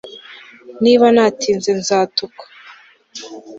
[0.83, 2.45] Niba natinze nzatukwa